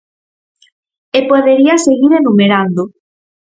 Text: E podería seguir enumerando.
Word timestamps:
E 1.17 1.19
podería 1.31 1.75
seguir 1.85 2.11
enumerando. 2.21 2.81